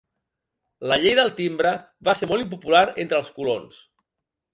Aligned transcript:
La 0.91 0.95
Llei 1.01 1.11
del 1.19 1.29
Timbre 1.39 1.73
va 2.09 2.15
ser 2.21 2.29
molt 2.31 2.45
impopular 2.45 2.81
entre 3.05 3.21
els 3.21 3.31
colons. 3.37 3.83